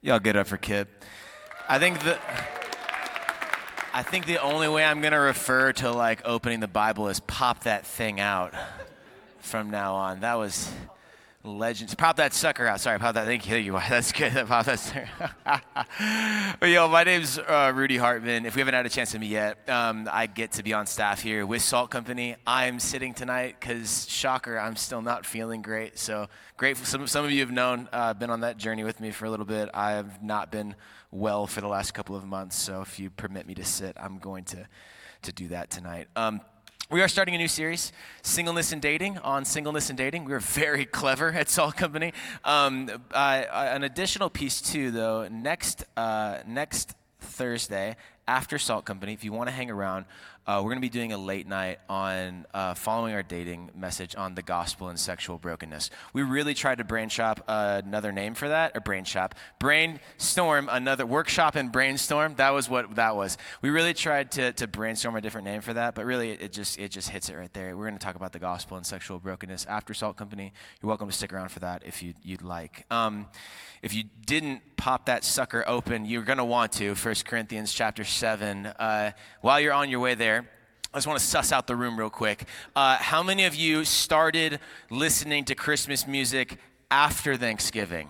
[0.00, 1.04] Y'all get up for Kip.
[1.68, 2.16] I think the
[3.92, 7.64] I think the only way I'm gonna refer to like opening the Bible is pop
[7.64, 8.54] that thing out
[9.40, 10.20] from now on.
[10.20, 10.70] That was
[11.44, 11.94] legends.
[11.94, 12.80] Pop that sucker out.
[12.80, 13.26] Sorry, pop that.
[13.26, 13.52] Thank you.
[13.52, 13.72] Thank you.
[13.88, 14.32] That's good.
[14.46, 15.08] Pop that sucker.
[16.60, 18.46] but yo, my name's uh, Rudy Hartman.
[18.46, 20.86] If we haven't had a chance to meet yet, um, I get to be on
[20.86, 22.36] staff here with Salt Company.
[22.46, 25.98] I'm sitting tonight because, shocker, I'm still not feeling great.
[25.98, 26.86] So grateful.
[26.86, 29.30] Some, some of you have known, uh, been on that journey with me for a
[29.30, 29.70] little bit.
[29.72, 30.74] I have not been
[31.10, 32.56] well for the last couple of months.
[32.56, 34.66] So if you permit me to sit, I'm going to,
[35.22, 36.08] to do that tonight.
[36.16, 36.40] Um,
[36.90, 37.92] we are starting a new series,
[38.22, 40.24] Singleness and Dating, on singleness and dating.
[40.24, 42.14] We're very clever at Salt Company.
[42.44, 47.96] Um, uh, an additional piece, too, though, next, uh, next Thursday
[48.26, 50.06] after Salt Company, if you want to hang around,
[50.48, 54.16] uh, we're going to be doing a late night on uh, following our dating message
[54.16, 55.90] on the gospel and sexual brokenness.
[56.14, 61.54] We really tried to brainstorm uh, another name for that, or brainstorm, brainstorm another workshop
[61.54, 62.34] and brainstorm.
[62.36, 63.36] That was what that was.
[63.60, 66.78] We really tried to, to brainstorm a different name for that, but really it just
[66.78, 67.76] it just hits it right there.
[67.76, 70.54] We're going to talk about the gospel and sexual brokenness after Salt Company.
[70.80, 72.86] You're welcome to stick around for that if you, you'd like.
[72.90, 73.26] Um,
[73.82, 76.94] if you didn't pop that sucker open, you're going to want to.
[76.94, 78.66] 1 Corinthians chapter 7.
[78.66, 80.37] Uh, while you're on your way there,
[80.92, 82.44] I just want to suss out the room real quick.
[82.74, 84.58] Uh, how many of you started
[84.88, 86.56] listening to Christmas music
[86.90, 88.08] after Thanksgiving?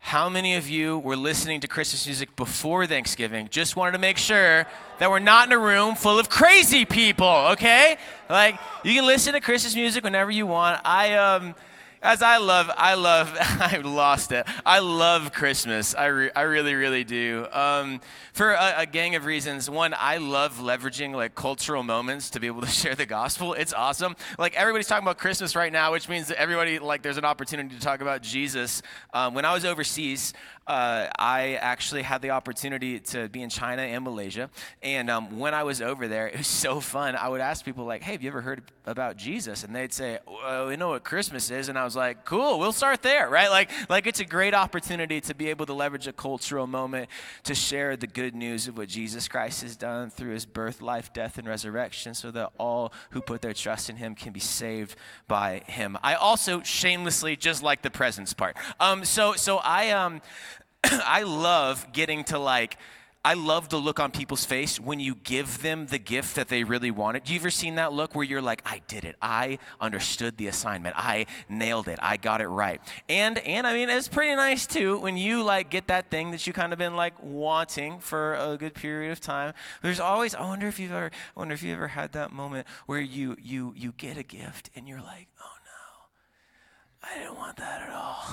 [0.00, 3.48] How many of you were listening to Christmas music before Thanksgiving?
[3.48, 4.66] Just wanted to make sure
[4.98, 7.96] that we're not in a room full of crazy people, okay?
[8.28, 10.80] Like, you can listen to Christmas music whenever you want.
[10.84, 11.54] I, um,
[12.02, 14.46] as I love, I love, I lost it.
[14.64, 15.94] I love Christmas.
[15.94, 17.46] I, re, I really, really do.
[17.52, 18.00] Um,
[18.32, 19.68] for a, a, gang of reasons.
[19.68, 23.54] One, I love leveraging like cultural moments to be able to share the gospel.
[23.54, 24.14] It's awesome.
[24.38, 27.74] Like everybody's talking about Christmas right now, which means that everybody, like, there's an opportunity
[27.74, 28.82] to talk about Jesus.
[29.12, 30.32] Um, when I was overseas,
[30.68, 34.50] uh, I actually had the opportunity to be in China and Malaysia.
[34.82, 37.16] And um, when I was over there, it was so fun.
[37.16, 39.64] I would ask people, like, hey, have you ever heard about Jesus?
[39.64, 41.68] And they'd say, well, we know what Christmas is.
[41.68, 43.48] And I was like, cool, we'll start there, right?
[43.48, 47.08] Like, like it's a great opportunity to be able to leverage a cultural moment
[47.44, 51.12] to share the good news of what Jesus Christ has done through his birth, life,
[51.14, 54.96] death, and resurrection so that all who put their trust in him can be saved
[55.28, 55.96] by him.
[56.02, 58.56] I also shamelessly just like the presence part.
[58.78, 60.20] Um, so, so I, um,
[60.84, 62.76] I love getting to like,
[63.24, 66.62] I love the look on people's face when you give them the gift that they
[66.62, 67.28] really wanted.
[67.28, 69.16] You ever seen that look where you're like, I did it.
[69.20, 70.94] I understood the assignment.
[70.96, 71.98] I nailed it.
[72.00, 72.80] I got it right.
[73.08, 76.46] And and I mean, it's pretty nice too when you like get that thing that
[76.46, 79.52] you kind of been like wanting for a good period of time.
[79.82, 82.68] There's always I wonder if you've ever I wonder if you ever had that moment
[82.86, 87.56] where you you you get a gift and you're like, oh no, I didn't want
[87.56, 88.26] that at all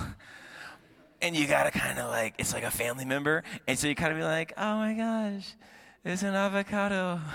[1.21, 3.43] and you gotta kind of like it's like a family member.
[3.67, 5.55] And so you kind of be like oh my gosh
[6.05, 7.19] it's an avocado.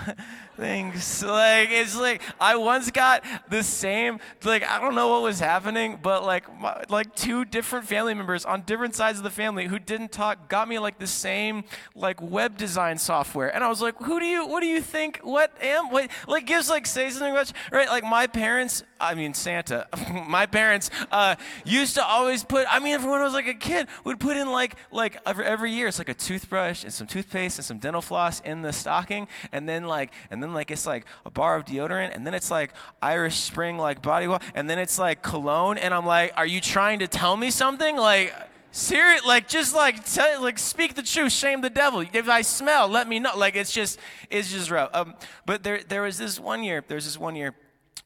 [0.57, 5.39] Things like it's like i once got the same like i don't know what was
[5.39, 9.65] happening but like my, like two different family members on different sides of the family
[9.65, 11.63] who didn't talk got me like the same
[11.95, 13.53] like web design software.
[13.53, 16.45] And i was like who do you what do you think what am what like
[16.45, 17.87] gives like say something much right?
[17.87, 19.87] Like my parents i mean santa
[20.27, 24.19] my parents uh, used to always put i mean everyone was like a kid would
[24.19, 27.65] put in like like every, every year it's like a toothbrush and some toothpaste and
[27.65, 31.31] some dental floss in the stocking, and then like, and then like it's like a
[31.31, 34.97] bar of deodorant, and then it's like Irish Spring like body wash, and then it's
[34.99, 37.97] like cologne, and I'm like, are you trying to tell me something?
[37.97, 38.33] Like,
[38.71, 39.25] serious?
[39.25, 42.03] Like, just like, tell, like, speak the truth, shame the devil.
[42.13, 43.37] If I smell, let me know.
[43.37, 44.89] Like, it's just, it's just rough.
[44.93, 46.83] Um, but there, there was this one year.
[46.87, 47.53] There was this one year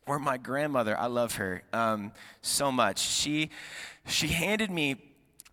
[0.06, 2.12] where my grandmother, I love her um,
[2.42, 3.00] so much.
[3.00, 3.50] She,
[4.08, 4.98] she handed me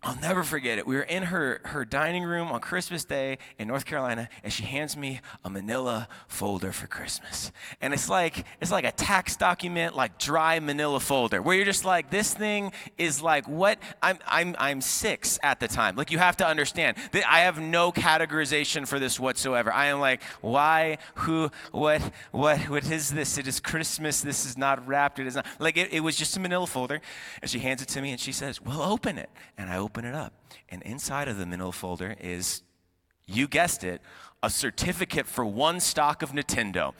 [0.05, 0.85] I'll never forget it.
[0.85, 4.63] We were in her, her dining room on Christmas Day in North Carolina, and she
[4.63, 7.53] hands me a manila folder for Christmas.
[7.79, 11.85] And it's like it's like a tax document, like dry manila folder, where you're just
[11.85, 15.95] like, this thing is like what I'm I'm I'm six at the time.
[15.95, 19.71] Like you have to understand that I have no categorization for this whatsoever.
[19.71, 22.01] I am like, why, who, what,
[22.31, 23.37] what, what is this?
[23.37, 24.19] It is Christmas.
[24.19, 25.19] This is not wrapped.
[25.19, 26.99] It is not like it, it was just a manila folder.
[27.41, 29.29] And she hands it to me and she says, Well, open it.
[29.57, 30.33] And I open open it up.
[30.69, 32.63] And inside of the manila folder is,
[33.27, 34.01] you guessed it,
[34.41, 36.93] a certificate for one stock of Nintendo.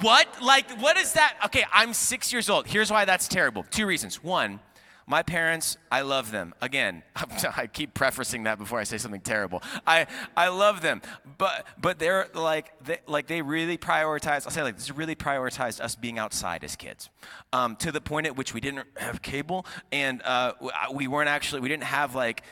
[0.00, 0.26] What?
[0.42, 1.36] Like, what is that?
[1.44, 2.66] Okay, I'm six years old.
[2.66, 3.64] Here's why that's terrible.
[3.70, 4.24] Two reasons.
[4.24, 4.58] One,
[5.06, 6.54] My parents, I love them.
[6.60, 7.02] Again,
[7.56, 9.62] I keep prefacing that before I say something terrible.
[9.86, 10.06] I,
[10.36, 11.02] I love them,
[11.38, 14.46] but but they're like they, like they really prioritize.
[14.46, 17.10] I'll say like this really prioritized us being outside as kids,
[17.52, 20.52] um, to the point at which we didn't have cable and uh,
[20.92, 22.42] we weren't actually we didn't have like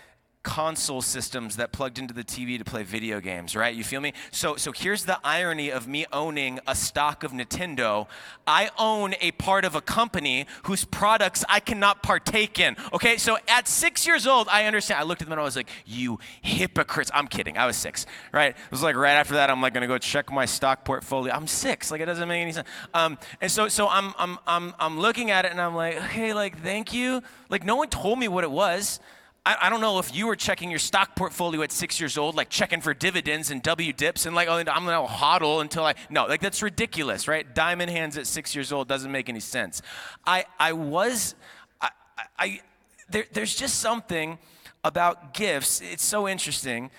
[0.43, 3.75] console systems that plugged into the TV to play video games, right?
[3.75, 4.15] You feel me?
[4.31, 8.07] So so here's the irony of me owning a stock of Nintendo.
[8.47, 12.77] I own a part of a company whose products I cannot partake in.
[12.93, 13.19] Okay?
[13.19, 15.01] So at 6 years old, I understand.
[15.01, 17.59] I looked at them and I was like, "You hypocrites." I'm kidding.
[17.59, 18.51] I was 6, right?
[18.51, 21.35] It was like right after that I'm like going to go check my stock portfolio.
[21.35, 21.91] I'm 6.
[21.91, 22.69] Like it doesn't make any sense.
[22.95, 26.33] Um, and so so I'm I'm I'm I'm looking at it and I'm like, "Okay,
[26.33, 29.01] like thank you." Like no one told me what it was.
[29.47, 32.35] I, I, don't know if you were checking your stock portfolio at six years old,
[32.35, 35.95] like checking for dividends and W dips and like, oh, I'm gonna hodl until I,
[36.11, 37.55] no, like that's ridiculous, right?
[37.55, 39.81] Diamond hands at six years old doesn't make any sense.
[40.27, 41.35] I, I was,
[41.81, 41.91] I,
[42.39, 42.61] I
[43.09, 44.39] there, there's just something
[44.85, 45.81] about gifts.
[45.81, 46.91] It's so interesting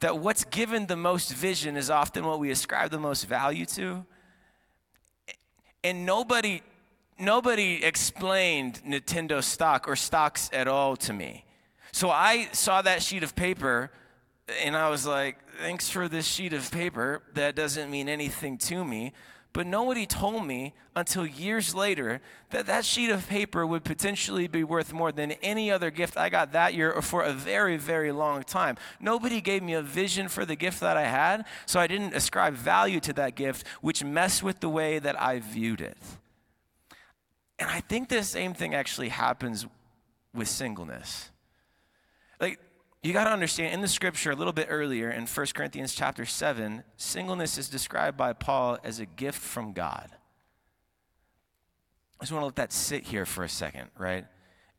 [0.00, 4.04] that what's given the most vision is often what we ascribe the most value to.
[5.84, 6.62] And nobody,
[7.18, 11.44] nobody explained Nintendo stock or stocks at all to me.
[11.92, 13.90] So I saw that sheet of paper
[14.64, 17.22] and I was like, thanks for this sheet of paper.
[17.34, 19.12] That doesn't mean anything to me.
[19.52, 24.64] But nobody told me until years later that that sheet of paper would potentially be
[24.64, 28.12] worth more than any other gift I got that year or for a very, very
[28.12, 28.78] long time.
[28.98, 32.54] Nobody gave me a vision for the gift that I had, so I didn't ascribe
[32.54, 35.98] value to that gift, which messed with the way that I viewed it.
[37.58, 39.66] And I think the same thing actually happens
[40.34, 41.31] with singleness.
[43.02, 46.24] You got to understand in the scripture a little bit earlier in 1 Corinthians chapter
[46.24, 50.08] 7, singleness is described by Paul as a gift from God.
[52.20, 54.24] I just want to let that sit here for a second, right?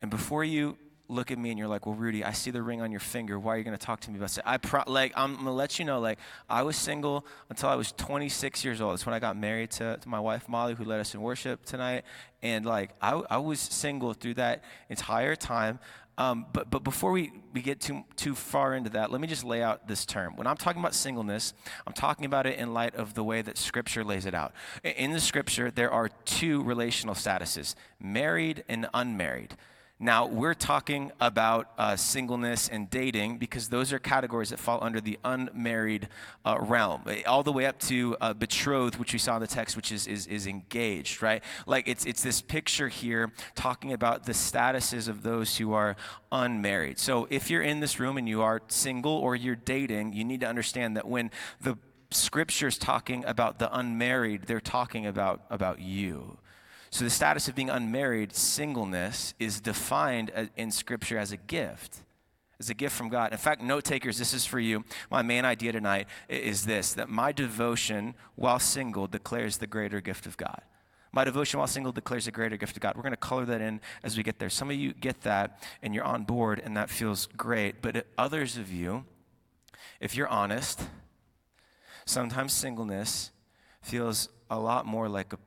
[0.01, 0.77] And before you
[1.09, 3.37] look at me and you're like, well, Rudy, I see the ring on your finger.
[3.37, 4.43] Why are you going to talk to me about it?
[4.45, 6.17] I pro- like, I'm going to let you know, like,
[6.49, 8.93] I was single until I was 26 years old.
[8.93, 11.65] That's when I got married to, to my wife, Molly, who led us in worship
[11.65, 12.03] tonight.
[12.41, 15.79] And, like, I, I was single through that entire time.
[16.17, 19.43] Um, but, but before we, we get too, too far into that, let me just
[19.43, 20.35] lay out this term.
[20.35, 21.53] When I'm talking about singleness,
[21.87, 24.53] I'm talking about it in light of the way that Scripture lays it out.
[24.83, 29.57] In the Scripture, there are two relational statuses married and unmarried.
[29.99, 34.99] Now, we're talking about uh, singleness and dating because those are categories that fall under
[34.99, 36.09] the unmarried
[36.43, 39.77] uh, realm, all the way up to uh, betrothed, which we saw in the text,
[39.77, 41.43] which is, is, is engaged, right?
[41.67, 45.95] Like it's, it's this picture here talking about the statuses of those who are
[46.31, 46.99] unmarried.
[46.99, 50.41] So if you're in this room and you are single or you're dating, you need
[50.41, 51.31] to understand that when
[51.61, 51.77] the
[52.11, 56.39] scripture's talking about the unmarried, they're talking about, about you.
[56.93, 62.03] So the status of being unmarried, singleness, is defined in Scripture as a gift,
[62.59, 63.31] as a gift from God.
[63.31, 64.85] In fact, note takers, this is for you.
[65.09, 70.27] My main idea tonight is this that my devotion while single declares the greater gift
[70.27, 70.61] of God.
[71.11, 72.95] My devotion while single declares a greater gift of God.
[72.95, 74.51] We're going to color that in as we get there.
[74.51, 77.81] Some of you get that and you're on board and that feels great.
[77.81, 79.05] But others of you,
[79.99, 80.79] if you're honest,
[82.05, 83.31] sometimes singleness
[83.81, 85.39] feels a lot more like a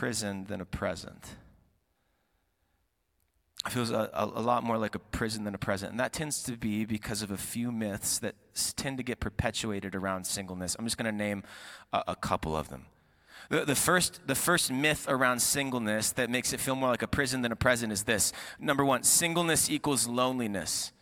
[0.00, 1.36] prison than a present.
[3.66, 5.90] It feels a, a, a, lot more like a prison than a present.
[5.90, 8.34] And that tends to be because of a few myths that
[8.76, 10.74] tend to get perpetuated around singleness.
[10.78, 11.42] I'm just going to name
[11.92, 12.86] a, a, couple of them.
[13.50, 17.06] The, the, first, the first myth around singleness that makes it feel more like a
[17.06, 20.92] prison than a present is this number one, singleness equals loneliness.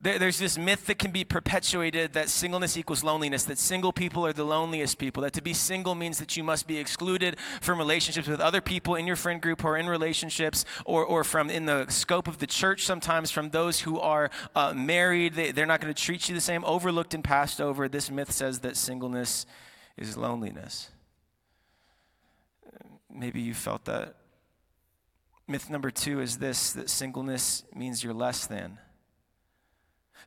[0.00, 4.32] There's this myth that can be perpetuated that singleness equals loneliness, that single people are
[4.32, 8.28] the loneliest people, that to be single means that you must be excluded from relationships
[8.28, 11.84] with other people in your friend group or in relationships, or, or from in the
[11.88, 15.34] scope of the church, sometimes from those who are uh, married.
[15.34, 17.88] They, they're not going to treat you the same, overlooked and passed over.
[17.88, 19.46] This myth says that singleness
[19.96, 20.90] is loneliness.
[23.12, 24.14] Maybe you felt that.
[25.48, 28.78] Myth number two is this that singleness means you're less than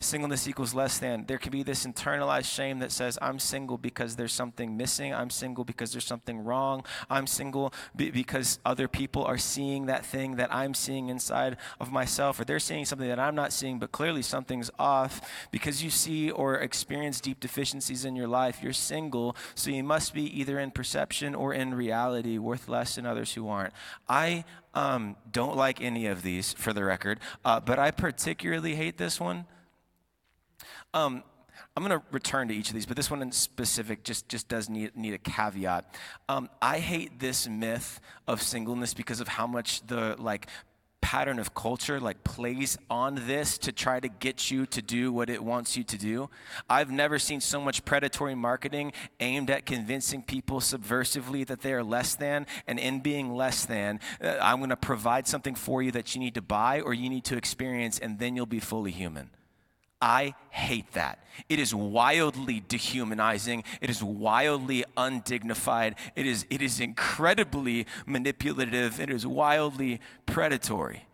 [0.02, 1.26] singleness equals less than.
[1.28, 5.14] There can be this internalized shame that says, I'm single because there's something missing.
[5.14, 6.84] I'm single because there's something wrong.
[7.10, 12.40] I'm single because other people are seeing that thing that I'm seeing inside of myself,
[12.40, 15.22] or they're seeing something that I'm not seeing, but clearly something's off.
[15.52, 20.14] Because you see or experience deep deficiencies in your life, you're single, so you must
[20.14, 23.74] be either in perception or in reality worth less than others who aren't.
[24.10, 28.98] I um, don't like any of these, for the record, uh, but I particularly hate
[28.98, 29.46] this one
[30.94, 31.24] um,
[31.76, 34.48] I'm going to return to each of these, but this one in specific just, just
[34.48, 35.96] does need, need a caveat.
[36.28, 40.48] Um, I hate this myth of singleness because of how much the like
[41.02, 45.30] pattern of culture like plays on this to try to get you to do what
[45.30, 46.30] it wants you to do.
[46.70, 51.84] I've never seen so much predatory marketing aimed at convincing people subversively that they are
[51.84, 55.92] less than, and in being less than, uh, I'm going to provide something for you
[55.92, 58.92] that you need to buy or you need to experience, and then you'll be fully
[58.92, 59.32] human.
[60.02, 61.20] I hate that.
[61.48, 63.64] It is wildly dehumanizing.
[63.80, 65.96] It is wildly undignified.
[66.16, 69.00] It is, it is incredibly manipulative.
[69.00, 71.06] It is wildly predatory.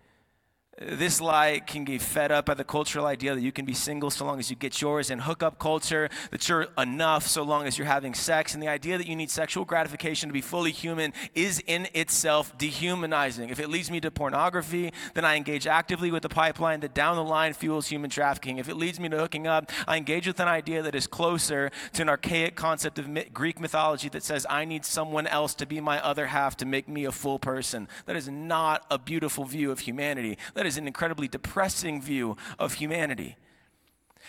[0.79, 4.11] This lie can get fed up by the cultural idea that you can be single
[4.11, 7.79] so long as you get yours, and hookup culture that you're enough so long as
[7.79, 8.53] you're having sex.
[8.53, 12.55] And the idea that you need sexual gratification to be fully human is in itself
[12.59, 13.49] dehumanizing.
[13.49, 17.15] If it leads me to pornography, then I engage actively with the pipeline that down
[17.15, 18.59] the line fuels human trafficking.
[18.59, 21.71] If it leads me to hooking up, I engage with an idea that is closer
[21.93, 25.81] to an archaic concept of Greek mythology that says I need someone else to be
[25.81, 27.87] my other half to make me a full person.
[28.05, 30.37] That is not a beautiful view of humanity.
[30.53, 33.37] That is an incredibly depressing view of humanity.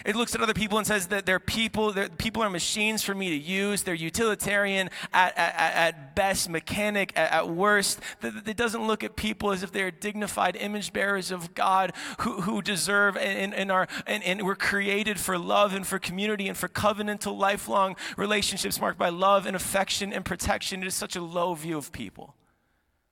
[0.05, 3.15] It looks at other people and says that they're people, they're, people are machines for
[3.15, 3.83] me to use.
[3.83, 8.01] They're utilitarian at, at, at best, mechanic at, at worst.
[8.23, 12.63] It doesn't look at people as if they're dignified image bearers of God who, who
[12.63, 16.69] deserve and, and, are, and, and were created for love and for community and for
[16.69, 20.83] covenantal lifelong relationships marked by love and affection and protection.
[20.83, 22.37] It is such a low view of people.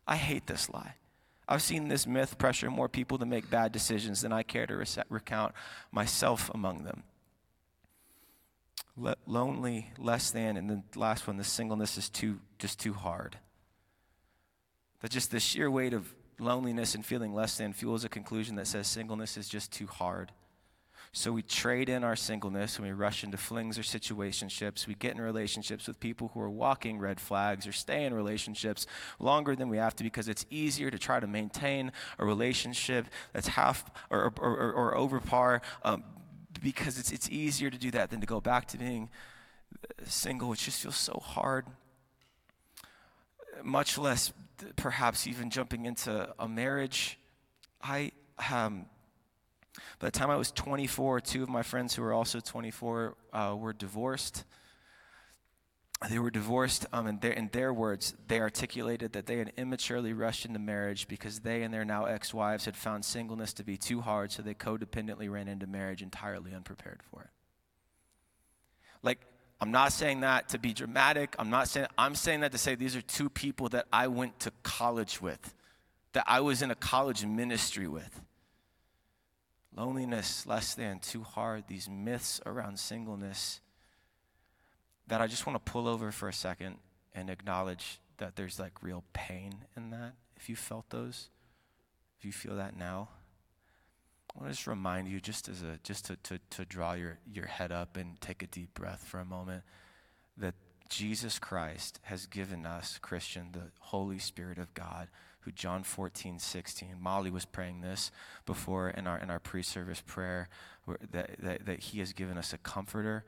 [0.07, 0.95] I hate this lie.
[1.49, 4.85] I've seen this myth pressure more people to make bad decisions than I care to
[5.09, 5.55] recount
[5.93, 7.05] myself among them.
[8.97, 13.39] Le- lonely, less than, and the last one, the singleness is too just too hard.
[15.01, 18.67] That just the sheer weight of loneliness and feeling less than fuels a conclusion that
[18.67, 20.33] says singleness is just too hard.
[21.13, 24.87] So we trade in our singleness and we rush into flings or situationships.
[24.87, 28.87] We get in relationships with people who are walking red flags or stay in relationships
[29.19, 33.49] longer than we have to because it's easier to try to maintain a relationship that's
[33.49, 36.05] half or, or, or, or over par um,
[36.63, 39.09] because it's, it's easier to do that than to go back to being
[40.05, 41.67] single, which just feels so hard.
[43.63, 44.33] Much less
[44.77, 47.19] perhaps even jumping into a marriage.
[47.83, 48.13] I
[48.51, 48.87] um,
[49.99, 53.57] by the time I was 24, two of my friends who were also 24 uh,
[53.59, 54.45] were divorced.
[56.11, 60.45] They were divorced, um, and in their words, they articulated that they had immaturely rushed
[60.45, 64.03] into marriage because they and their now ex wives had found singleness to be too
[64.03, 67.31] hard, so they codependently ran into marriage entirely unprepared for it.
[69.03, 69.21] Like,
[69.59, 71.35] I'm not saying that to be dramatic.
[71.39, 74.39] I'm not saying, I'm saying that to say these are two people that I went
[74.41, 75.55] to college with,
[76.13, 78.21] that I was in a college ministry with
[79.77, 83.61] loneliness, less than, too hard, these myths around singleness,
[85.07, 86.77] that I just want to pull over for a second
[87.15, 90.15] and acknowledge that there's like real pain in that.
[90.37, 91.29] If you felt those,
[92.19, 93.09] if you feel that now,
[94.35, 97.19] I want to just remind you, just as a just to, to, to draw your,
[97.33, 99.63] your head up and take a deep breath for a moment,
[100.37, 100.55] that
[100.89, 105.09] Jesus Christ has given us, Christian, the Holy Spirit of God
[105.47, 106.97] who John 14, 16.
[107.01, 108.11] Molly was praying this
[108.47, 110.49] before in our, in our pre service prayer
[111.13, 113.25] that, that, that He has given us a comforter.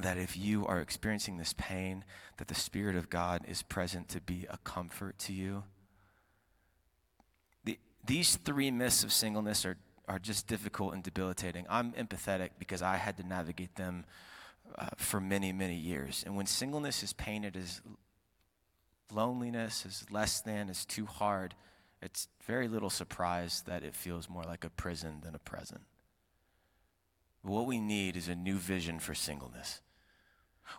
[0.00, 2.04] That if you are experiencing this pain,
[2.36, 5.64] that the Spirit of God is present to be a comfort to you.
[7.64, 9.76] The, these three myths of singleness are,
[10.08, 11.66] are just difficult and debilitating.
[11.68, 14.04] I'm empathetic because I had to navigate them
[14.78, 16.22] uh, for many, many years.
[16.24, 17.80] And when singleness is painted as
[19.12, 21.54] loneliness is less than, is too hard,
[22.02, 25.82] it's very little surprise that it feels more like a prison than a present.
[27.42, 29.80] What we need is a new vision for singleness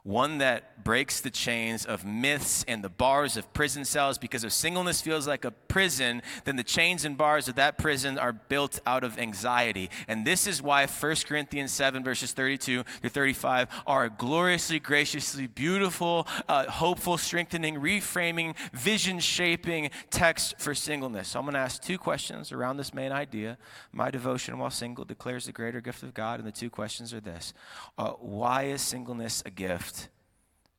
[0.04, 4.52] one that breaks the chains of myths and the bars of prison cells because if
[4.52, 8.80] singleness feels like a prison then the chains and bars of that prison are built
[8.86, 9.90] out of anxiety.
[10.08, 15.48] And this is why 1 corinthians 7 verses 32 to 35 are a gloriously graciously
[15.48, 21.30] beautiful uh, hopeful strengthening reframing vision shaping text for singleness.
[21.30, 23.58] So i'm going to ask two questions around this main idea.
[23.92, 27.22] My devotion while single declares the greater gift of god and the two questions are
[27.22, 27.54] this.
[27.98, 30.10] Uh, why is singleness a gift gift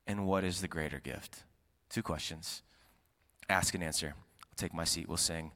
[0.06, 1.44] and what is the greater gift?
[1.90, 2.62] Two questions.
[3.48, 4.14] Ask and answer.
[4.16, 5.52] I'll take my seat, we'll sing,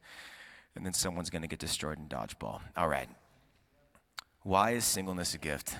[0.77, 2.61] and then someone's going to get destroyed in dodgeball.
[2.77, 3.09] All right.
[4.43, 5.77] Why is singleness a gift?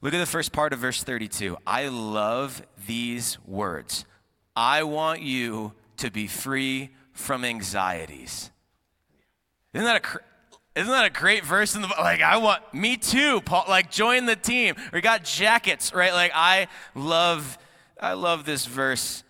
[0.00, 1.56] Look at the first part of verse 32.
[1.66, 4.04] I love these words.
[4.54, 8.50] I want you to be free from anxieties.
[9.72, 10.18] Isn't that a
[10.76, 14.26] isn't that a great verse in the like I want me too, Paul like join
[14.26, 14.74] the team.
[14.92, 16.12] We got jackets, right?
[16.12, 17.58] Like I love
[18.00, 19.24] I love this verse.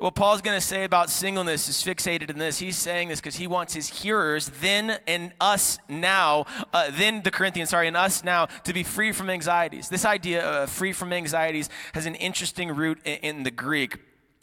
[0.00, 2.58] What Paul's going to say about singleness is fixated in this.
[2.58, 7.30] He's saying this because he wants his hearers then and us now, uh, then the
[7.30, 9.90] Corinthians, sorry, and us now to be free from anxieties.
[9.90, 13.98] This idea of free from anxieties has an interesting root in, in the Greek.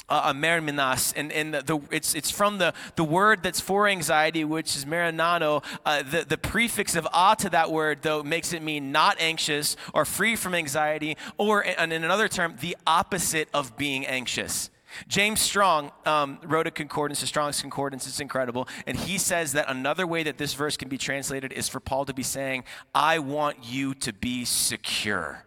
[0.10, 4.74] Uh, merminas, and, and the, it's, it's from the, the word that's for anxiety, which
[4.78, 5.62] is marinano.
[5.86, 9.76] Uh, the, the prefix of a to that word, though, makes it mean not anxious
[9.94, 14.70] or free from anxiety, or in another term, the opposite of being anxious.
[15.08, 18.08] James Strong um, wrote a concordance, a Strong's concordance.
[18.08, 18.68] It's incredible.
[18.86, 22.06] And he says that another way that this verse can be translated is for Paul
[22.06, 22.64] to be saying,
[22.96, 25.44] I want you to be secure.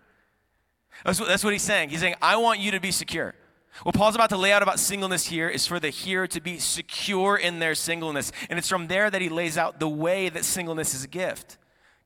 [1.05, 1.89] That's what, that's what he's saying.
[1.89, 3.35] He's saying, I want you to be secure.
[3.83, 6.59] What Paul's about to lay out about singleness here is for the hearer to be
[6.59, 8.33] secure in their singleness.
[8.49, 11.57] And it's from there that he lays out the way that singleness is a gift.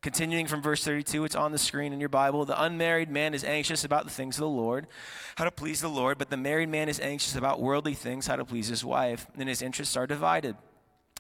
[0.01, 2.45] Continuing from verse 32, it's on the screen in your Bible.
[2.45, 4.87] The unmarried man is anxious about the things of the Lord,
[5.37, 8.37] how to please the Lord, but the married man is anxious about worldly things, how
[8.37, 10.57] to please his wife, and his interests are divided.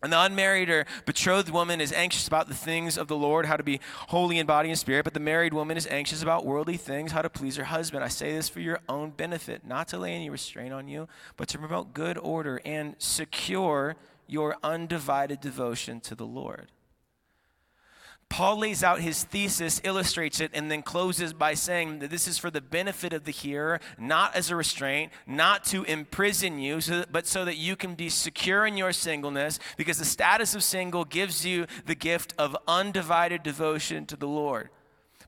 [0.02, 3.56] And the unmarried or betrothed woman is anxious about the things of the Lord, how
[3.56, 6.76] to be holy in body and spirit, but the married woman is anxious about worldly
[6.76, 8.04] things, how to please her husband.
[8.04, 11.48] I say this for your own benefit, not to lay any restraint on you, but
[11.48, 13.96] to promote good order and secure
[14.26, 16.70] your undivided devotion to the Lord.
[18.34, 22.36] Paul lays out his thesis, illustrates it, and then closes by saying that this is
[22.36, 26.98] for the benefit of the hearer, not as a restraint, not to imprison you, so
[26.98, 30.64] that, but so that you can be secure in your singleness, because the status of
[30.64, 34.68] single gives you the gift of undivided devotion to the Lord.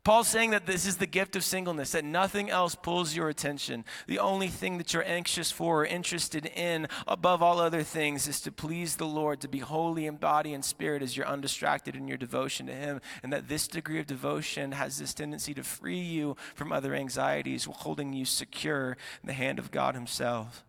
[0.06, 3.84] Paul's saying that this is the gift of singleness, that nothing else pulls your attention.
[4.06, 8.40] The only thing that you're anxious for or interested in above all other things is
[8.42, 12.06] to please the Lord, to be holy in body and spirit as you're undistracted in
[12.06, 13.00] your devotion to Him.
[13.24, 17.64] And that this degree of devotion has this tendency to free you from other anxieties,
[17.64, 20.65] holding you secure in the hand of God Himself.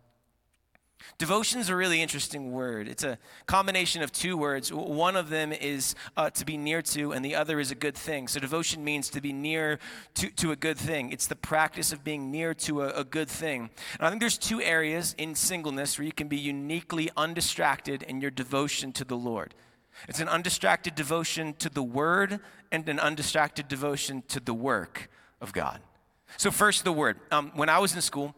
[1.16, 2.88] Devotion is a really interesting word.
[2.88, 4.72] It's a combination of two words.
[4.72, 7.96] One of them is uh, to be near to, and the other is a good
[7.96, 8.28] thing.
[8.28, 9.78] So, devotion means to be near
[10.14, 11.10] to, to a good thing.
[11.12, 13.70] It's the practice of being near to a, a good thing.
[13.98, 18.20] And I think there's two areas in singleness where you can be uniquely undistracted in
[18.20, 19.54] your devotion to the Lord.
[20.08, 22.40] It's an undistracted devotion to the Word
[22.70, 25.80] and an undistracted devotion to the work of God.
[26.36, 27.18] So, first, the Word.
[27.30, 28.34] Um, when I was in school,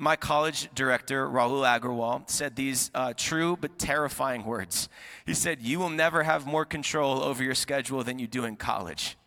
[0.00, 4.88] my college director, Rahul Agrawal, said these uh, true but terrifying words.
[5.26, 8.56] He said, You will never have more control over your schedule than you do in
[8.56, 9.18] college.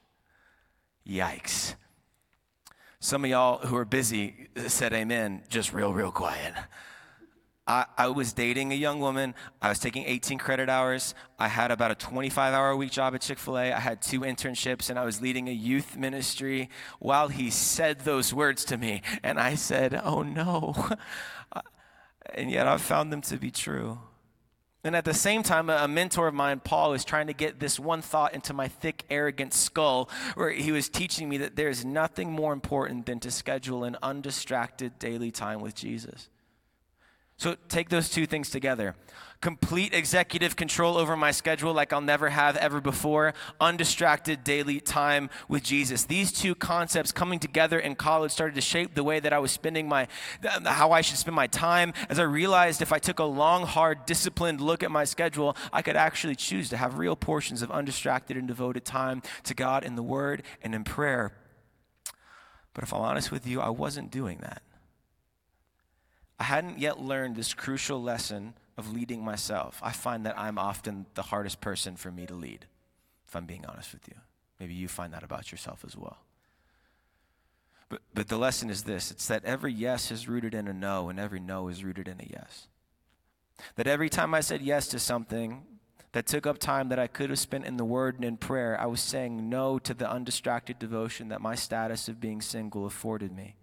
[1.08, 1.76] Yikes.
[3.00, 6.56] Some of y'all who are busy said amen, just real, real quiet.
[7.66, 9.34] I, I, was dating a young woman.
[9.62, 11.16] I was taking 18 credit hours.
[11.40, 13.72] I had about a 25 hour a week job at Chick fil A.
[13.72, 18.34] I had two internships, and I was leading a youth ministry while he said those
[18.34, 19.02] words to me.
[19.24, 20.76] And I said, Oh no.
[22.34, 24.00] and yet I found them to be true.
[24.86, 27.80] And at the same time, a mentor of mine, Paul, was trying to get this
[27.80, 32.30] one thought into my thick, arrogant skull, where he was teaching me that there's nothing
[32.30, 36.28] more important than to schedule an undistracted daily time with Jesus.
[37.38, 38.96] So take those two things together.
[39.42, 43.34] Complete executive control over my schedule like I'll never have ever before.
[43.60, 46.06] Undistracted daily time with Jesus.
[46.06, 49.52] These two concepts coming together in college started to shape the way that I was
[49.52, 50.08] spending my,
[50.64, 51.92] how I should spend my time.
[52.08, 55.82] As I realized if I took a long, hard, disciplined look at my schedule, I
[55.82, 59.96] could actually choose to have real portions of undistracted and devoted time to God in
[59.96, 61.34] the Word and in prayer.
[62.74, 64.62] But if I'm honest with you, I wasn't doing that.
[66.44, 69.80] I hadn't yet learned this crucial lesson of leading myself.
[69.82, 72.66] I find that I'm often the hardest person for me to lead,
[73.26, 74.16] if I'm being honest with you.
[74.60, 76.18] Maybe you find that about yourself as well.
[77.88, 81.08] But, but the lesson is this it's that every yes is rooted in a no,
[81.08, 82.68] and every no is rooted in a yes.
[83.78, 85.64] That every time I said yes to something
[86.12, 88.78] that took up time that I could have spent in the Word and in prayer,
[88.78, 93.32] I was saying no to the undistracted devotion that my status of being single afforded
[93.32, 93.56] me.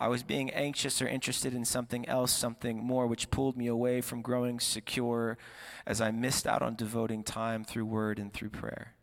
[0.00, 4.00] I was being anxious or interested in something else, something more, which pulled me away
[4.00, 5.38] from growing secure
[5.86, 8.95] as I missed out on devoting time through word and through prayer.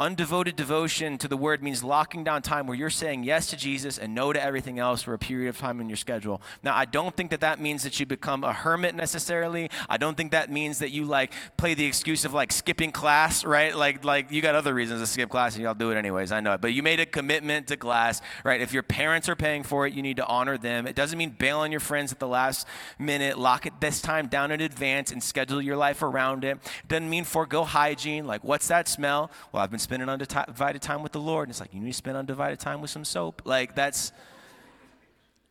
[0.00, 3.98] Undevoted devotion to the word means locking down time where you're saying yes to Jesus
[3.98, 6.40] and no to everything else for a period of time in your schedule.
[6.62, 9.70] Now, I don't think that that means that you become a hermit necessarily.
[9.88, 13.44] I don't think that means that you like play the excuse of like skipping class,
[13.44, 13.74] right?
[13.74, 16.30] Like, like you got other reasons to skip class and y'all do it anyways.
[16.30, 16.60] I know it.
[16.60, 18.60] But you made a commitment to class, right?
[18.60, 20.86] If your parents are paying for it, you need to honor them.
[20.86, 22.66] It doesn't mean bail on your friends at the last
[22.98, 23.38] minute.
[23.38, 26.58] Lock it this time down in advance and schedule your life around it.
[26.82, 28.26] It doesn't mean forego hygiene.
[28.26, 29.30] Like, what's that smell?
[29.52, 31.48] Well, I've been spending undivided time with the Lord.
[31.48, 33.42] And it's like, you need to spend undivided time with some soap.
[33.44, 34.12] Like, that's.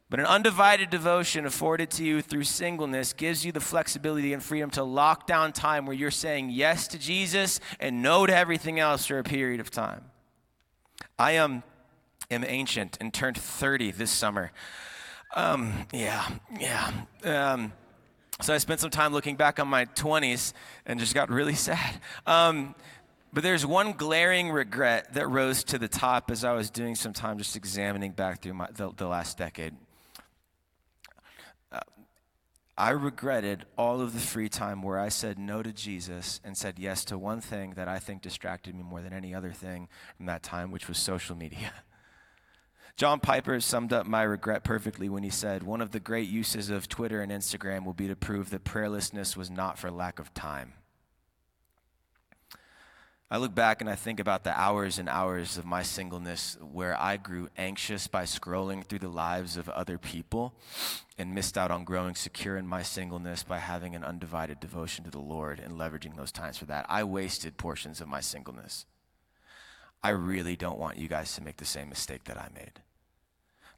[0.10, 4.70] But an undivided devotion afforded to you through singleness gives you the flexibility and freedom
[4.72, 9.06] to lock down time where you're saying yes to Jesus and no to everything else
[9.06, 10.06] for a period of time.
[11.20, 11.62] I am,
[12.32, 14.54] am ancient and turned 30 this summer.
[15.36, 16.26] Um, yeah,
[16.58, 16.92] yeah.
[17.26, 17.74] Um,
[18.40, 20.54] so I spent some time looking back on my 20s
[20.86, 22.00] and just got really sad.
[22.26, 22.76] Um,
[23.38, 27.14] but there's one glaring regret that rose to the top as I was doing some
[27.14, 29.76] time just examining back through my, the, the last decade.
[31.72, 31.82] Uh,
[32.76, 36.80] I regretted all of the free time where I said no to Jesus and said
[36.80, 40.26] yes to one thing that I think distracted me more than any other thing from
[40.26, 41.72] that time, which was social media.
[42.96, 46.72] John Piper summed up my regret perfectly when he said, One of the great uses
[46.72, 50.34] of Twitter and Instagram will be to prove that prayerlessness was not for lack of
[50.34, 50.74] time.
[53.30, 56.98] I look back and I think about the hours and hours of my singleness where
[56.98, 60.54] I grew anxious by scrolling through the lives of other people
[61.18, 65.12] and missed out on growing secure in my singleness by having an undivided devotion to
[65.12, 66.86] the Lord and leveraging those times for that.
[66.88, 68.86] I wasted portions of my singleness.
[70.02, 72.82] I really don't want you guys to make the same mistake that I made.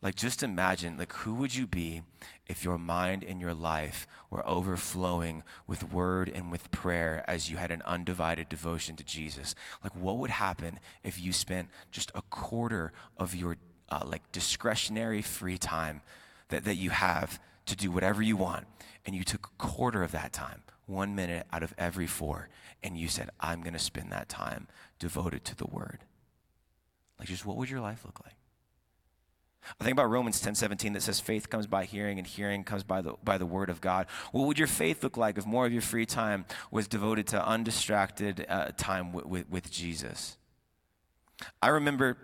[0.01, 2.03] Like, just imagine, like, who would you be
[2.49, 7.57] if your mind and your life were overflowing with word and with prayer as you
[7.57, 9.55] had an undivided devotion to Jesus?
[9.83, 13.57] Like, what would happen if you spent just a quarter of your,
[13.89, 16.01] uh, like, discretionary free time
[16.49, 18.65] that, that you have to do whatever you want,
[19.05, 22.49] and you took a quarter of that time, one minute out of every four,
[22.81, 25.99] and you said, I'm going to spend that time devoted to the word?
[27.19, 28.38] Like, just what would your life look like?
[29.79, 32.83] I think about Romans 10 17 that says faith comes by hearing and hearing comes
[32.83, 34.07] by the, by the word of God.
[34.31, 37.45] What would your faith look like if more of your free time was devoted to
[37.45, 40.37] undistracted uh, time with, with, with Jesus?
[41.61, 42.17] I remember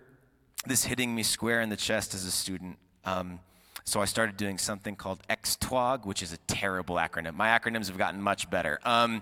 [0.65, 2.77] this hitting me square in the chest as a student.
[3.03, 3.39] Um,
[3.83, 7.35] so I started doing something called XTWAG, which is a terrible acronym.
[7.35, 8.79] My acronyms have gotten much better.
[8.83, 9.21] Um,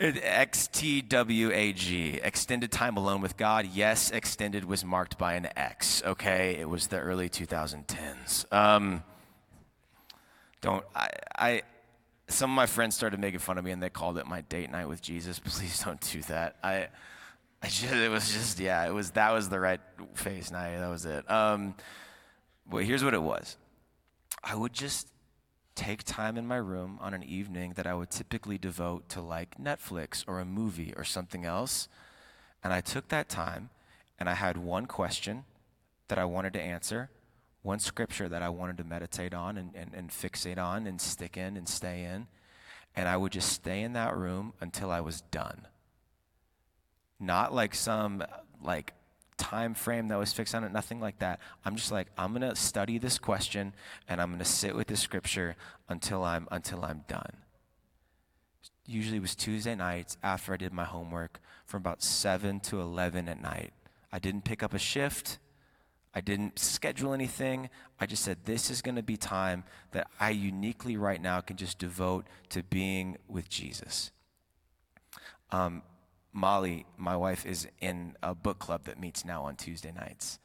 [0.00, 1.90] XTWAG,
[2.24, 3.68] extended time alone with God.
[3.72, 6.56] Yes, extended was marked by an X, okay?
[6.58, 8.50] It was the early 2010s.
[8.50, 9.04] Um,
[10.62, 11.62] don't, I, I,
[12.28, 14.70] some of my friends started making fun of me and they called it my date
[14.70, 15.38] night with Jesus.
[15.44, 16.56] Please don't do that.
[16.62, 16.88] I,
[17.62, 19.80] I just, it was just, yeah, it was, that was the right
[20.14, 20.78] face night.
[20.78, 21.30] That was it.
[21.30, 21.74] Um,
[22.66, 23.58] but here's what it was
[24.42, 25.08] I would just
[25.80, 29.56] take time in my room on an evening that I would typically devote to like
[29.56, 31.88] Netflix or a movie or something else.
[32.62, 33.70] And I took that time
[34.18, 35.44] and I had one question
[36.08, 37.08] that I wanted to answer,
[37.62, 41.38] one scripture that I wanted to meditate on and, and, and fixate on and stick
[41.38, 42.26] in and stay in.
[42.94, 45.66] And I would just stay in that room until I was done.
[47.18, 48.22] Not like some
[48.62, 48.92] like
[49.40, 51.40] time frame that was fixed on it, nothing like that.
[51.64, 53.72] I'm just like, I'm to study this question
[54.06, 55.56] and I'm to sit with the scripture
[55.88, 57.38] until I'm, until I'm done.
[58.86, 63.28] Usually it was Tuesday nights after I did my homework from about 7 to 11
[63.28, 63.72] at night.
[64.12, 65.38] I didn't pick up a shift.
[66.14, 67.70] I didn't schedule anything.
[67.98, 71.56] I just said, this is going to be time that I uniquely right now can
[71.56, 74.10] just devote to being with Jesus.
[75.50, 75.82] Um,
[76.32, 80.38] Molly, my wife, is in a book club that meets now on Tuesday nights,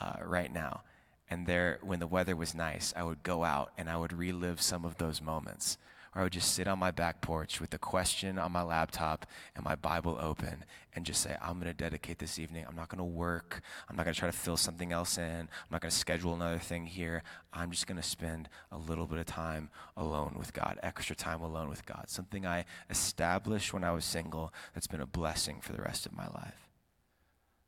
[0.00, 0.82] uh, right now.
[1.28, 4.60] And there, when the weather was nice, I would go out and I would relive
[4.60, 5.78] some of those moments
[6.14, 9.26] or I would just sit on my back porch with the question on my laptop
[9.56, 12.64] and my Bible open and just say, I'm going to dedicate this evening.
[12.68, 13.62] I'm not going to work.
[13.88, 15.24] I'm not going to try to fill something else in.
[15.24, 17.24] I'm not going to schedule another thing here.
[17.52, 21.40] I'm just going to spend a little bit of time alone with God, extra time
[21.40, 22.04] alone with God.
[22.06, 26.12] Something I established when I was single that's been a blessing for the rest of
[26.12, 26.68] my life.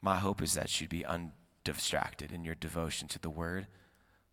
[0.00, 3.66] My hope is that you'd be undistracted in your devotion to the Word,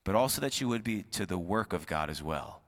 [0.03, 2.62] but also that you would be to the work of God as well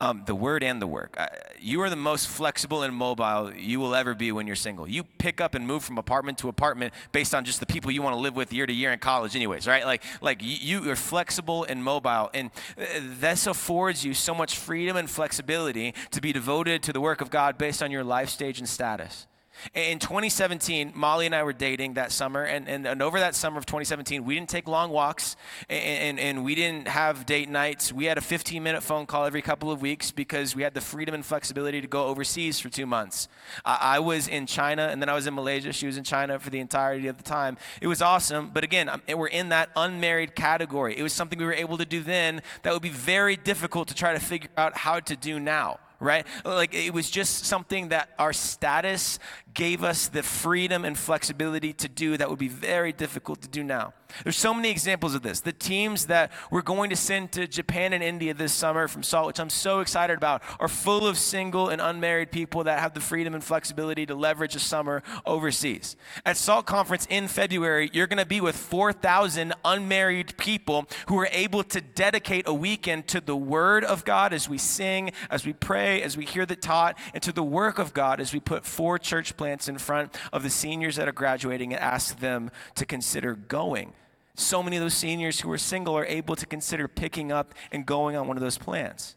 [0.00, 1.16] um, the word and the work.
[1.60, 4.88] You are the most flexible and mobile you will ever be when you're single.
[4.88, 8.02] You pick up and move from apartment to apartment based on just the people you
[8.02, 9.84] want to live with year to year in college, anyways, right?
[9.84, 12.84] Like, like you, you are flexible and mobile, and uh,
[13.18, 17.30] this affords you so much freedom and flexibility to be devoted to the work of
[17.30, 19.26] God based on your life stage and status.
[19.74, 23.58] In 2017, Molly and I were dating that summer, and, and, and over that summer
[23.58, 25.36] of 2017, we didn't take long walks
[25.68, 27.92] and, and, and we didn't have date nights.
[27.92, 30.80] We had a 15 minute phone call every couple of weeks because we had the
[30.80, 33.28] freedom and flexibility to go overseas for two months.
[33.64, 35.72] I, I was in China, and then I was in Malaysia.
[35.72, 37.56] She was in China for the entirety of the time.
[37.80, 40.96] It was awesome, but again, um, we're in that unmarried category.
[40.98, 43.94] It was something we were able to do then that would be very difficult to
[43.94, 46.26] try to figure out how to do now right?
[46.44, 49.18] Like it was just something that our status
[49.54, 53.62] gave us the freedom and flexibility to do that would be very difficult to do
[53.62, 53.92] now.
[54.24, 55.40] There's so many examples of this.
[55.40, 59.26] The teams that we're going to send to Japan and India this summer from SALT,
[59.28, 63.00] which I'm so excited about, are full of single and unmarried people that have the
[63.00, 65.96] freedom and flexibility to leverage a summer overseas.
[66.26, 71.28] At SALT Conference in February, you're going to be with 4,000 unmarried people who are
[71.30, 75.52] able to dedicate a weekend to the Word of God as we sing, as we
[75.52, 78.64] pray, as we hear the taught, and to the work of God as we put
[78.64, 82.86] four church plants in front of the seniors that are graduating and ask them to
[82.86, 83.92] consider going.
[84.34, 87.84] So many of those seniors who are single are able to consider picking up and
[87.84, 89.16] going on one of those plants.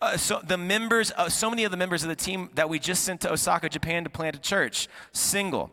[0.00, 2.78] Uh, so the members, uh, so many of the members of the team that we
[2.78, 5.70] just sent to Osaka, Japan to plant a church, single.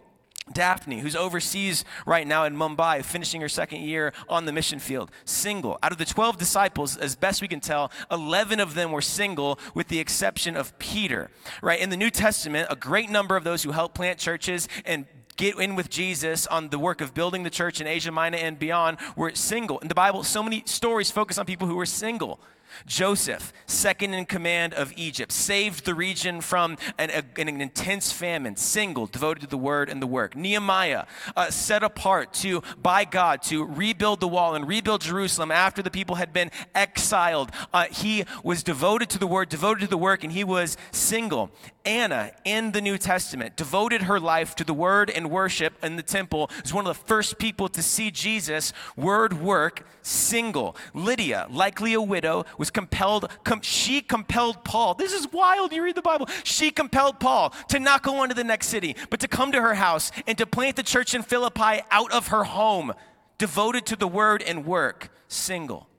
[0.53, 5.11] Daphne, who's overseas right now in Mumbai, finishing her second year on the mission field,
[5.25, 5.77] single.
[5.83, 9.59] Out of the 12 disciples, as best we can tell, 11 of them were single,
[9.73, 11.29] with the exception of Peter.
[11.61, 11.79] Right?
[11.79, 15.05] In the New Testament, a great number of those who helped plant churches and
[15.39, 18.59] get in with Jesus on the work of building the church in Asia Minor and
[18.59, 19.79] beyond were single.
[19.79, 22.41] In the Bible, so many stories focus on people who were single.
[22.85, 28.55] Joseph, second in command of Egypt, saved the region from an, a, an intense famine,
[28.57, 30.35] single, devoted to the word and the work.
[30.35, 35.81] Nehemiah, uh, set apart to by God to rebuild the wall and rebuild Jerusalem after
[35.81, 37.51] the people had been exiled.
[37.73, 41.49] Uh, he was devoted to the word, devoted to the work, and he was single.
[41.89, 46.03] Anna in the New Testament devoted her life to the word and worship in the
[46.03, 46.51] temple.
[46.61, 50.75] Was one of the first people to see Jesus, word work, single.
[50.93, 54.93] Lydia, likely a widow, was compelled, com- she compelled Paul.
[54.93, 55.73] This is wild.
[55.73, 56.27] You read the Bible.
[56.43, 59.59] She compelled Paul to not go on to the next city, but to come to
[59.59, 62.93] her house and to plant the church in Philippi out of her home,
[63.39, 65.89] devoted to the word and work, single.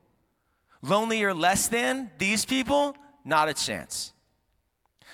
[0.83, 2.96] Lonely or less than these people?
[3.24, 4.12] Not a chance.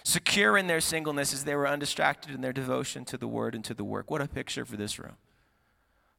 [0.06, 3.64] Secure in their singleness as they were undistracted in their devotion to the word and
[3.64, 4.08] to the work.
[4.08, 5.16] What a picture for this room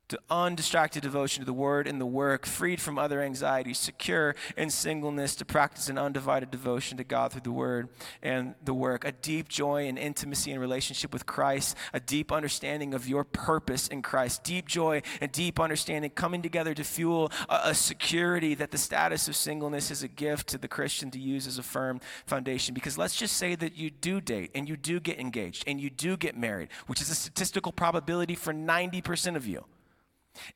[0.10, 4.70] to undistracted devotion to the word and the work, freed from other anxieties, secure in
[4.70, 7.90] singleness, to practice an undivided devotion to God through the word
[8.22, 12.94] and the work, a deep joy and intimacy and relationship with Christ, a deep understanding
[12.94, 17.60] of your purpose in Christ, deep joy and deep understanding coming together to fuel a,
[17.66, 21.48] a security that the status of singleness is a gift to the Christian to use
[21.48, 22.74] as a firm foundation.
[22.74, 25.90] Because let's just say that you do date and you do get engaged and you
[25.90, 29.66] do get married, which is a statistical probability for 90% of you.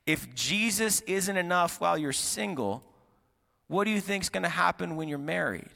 [0.05, 2.83] If Jesus isn't enough while you're single,
[3.67, 5.69] what do you think is going to happen when you're married?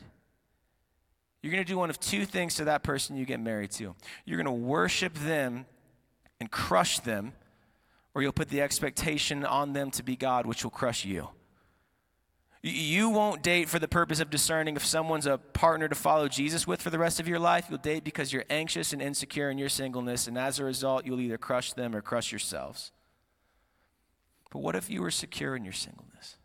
[1.41, 3.95] You're going to do one of two things to that person you get married to.
[4.25, 5.65] You're going to worship them
[6.39, 7.33] and crush them,
[8.13, 11.29] or you'll put the expectation on them to be God, which will crush you.
[12.63, 16.65] You won't date for the purpose of discerning if someone's a partner to follow Jesus
[16.65, 17.67] with for the rest of your life.
[17.69, 21.21] You'll date because you're anxious and insecure in your singleness, and as a result, you'll
[21.21, 22.91] either crush them or crush yourselves.
[24.51, 26.37] But what if you were secure in your singleness?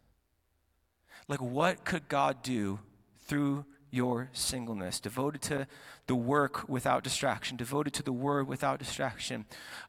[1.28, 2.80] Like, what could God do
[3.26, 4.98] through your singleness?
[4.98, 5.66] Devoted to
[6.08, 9.44] the work without distraction, devoted to the word without distraction.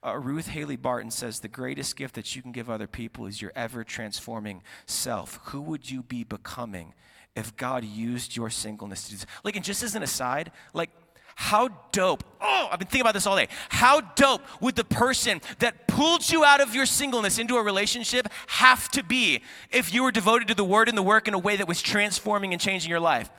[0.05, 3.41] Uh, Ruth Haley Barton says the greatest gift that you can give other people is
[3.41, 5.39] your ever transforming self.
[5.45, 6.93] Who would you be becoming
[7.35, 9.25] if God used your singleness to do this?
[9.43, 10.91] Like, and just as an aside, like,
[11.35, 13.47] how dope, oh, I've been thinking about this all day.
[13.69, 18.27] How dope would the person that pulled you out of your singleness into a relationship
[18.47, 19.41] have to be
[19.71, 21.81] if you were devoted to the word and the work in a way that was
[21.81, 23.29] transforming and changing your life?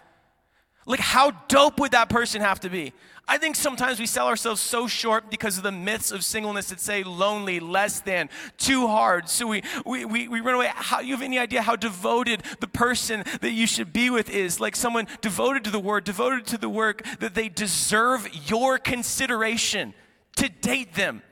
[0.84, 2.92] Like, how dope would that person have to be?
[3.28, 6.80] I think sometimes we sell ourselves so short because of the myths of singleness that
[6.80, 9.28] say lonely, less than, too hard.
[9.28, 10.70] So we, we, we, we run away.
[10.74, 14.60] How, you have any idea how devoted the person that you should be with is?
[14.60, 19.94] Like someone devoted to the word, devoted to the work, that they deserve your consideration
[20.36, 21.22] to date them.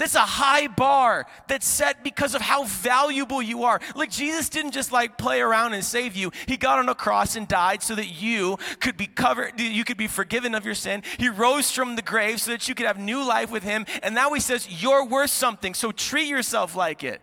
[0.00, 3.78] That's a high bar that's set because of how valuable you are.
[3.94, 6.32] Like Jesus didn't just like play around and save you.
[6.46, 9.98] He got on a cross and died so that you could be covered, you could
[9.98, 11.02] be forgiven of your sin.
[11.18, 13.84] He rose from the grave so that you could have new life with him.
[14.02, 17.20] And now he says, You're worth something, so treat yourself like it.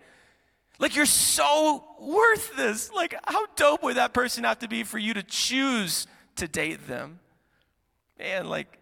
[0.78, 2.92] Like you're so worth this.
[2.92, 6.88] Like, how dope would that person have to be for you to choose to date
[6.88, 7.22] them?
[8.20, 8.78] Man, like,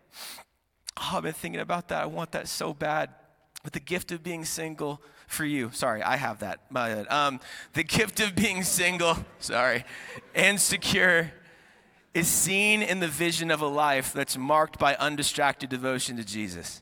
[0.98, 2.04] oh, I've been thinking about that.
[2.04, 3.12] I want that so bad
[3.66, 5.72] with the gift of being single for you.
[5.74, 6.60] Sorry, I have that.
[7.12, 7.42] Um,
[7.74, 9.84] the gift of being single, sorry,
[10.34, 11.32] and secure
[12.14, 16.82] is seen in the vision of a life that's marked by undistracted devotion to Jesus.